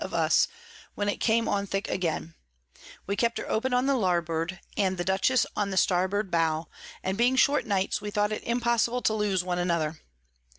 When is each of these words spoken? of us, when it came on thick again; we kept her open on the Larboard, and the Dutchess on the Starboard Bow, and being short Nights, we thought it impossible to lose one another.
of 0.03 0.15
us, 0.15 0.47
when 0.95 1.07
it 1.07 1.17
came 1.19 1.47
on 1.47 1.67
thick 1.67 1.87
again; 1.87 2.33
we 3.05 3.15
kept 3.15 3.37
her 3.37 3.47
open 3.47 3.71
on 3.71 3.85
the 3.85 3.93
Larboard, 3.95 4.59
and 4.75 4.97
the 4.97 5.03
Dutchess 5.05 5.45
on 5.55 5.69
the 5.69 5.77
Starboard 5.77 6.31
Bow, 6.31 6.65
and 7.03 7.19
being 7.19 7.35
short 7.35 7.67
Nights, 7.67 8.01
we 8.01 8.09
thought 8.09 8.31
it 8.31 8.41
impossible 8.43 9.03
to 9.03 9.13
lose 9.13 9.43
one 9.43 9.59
another. 9.59 9.97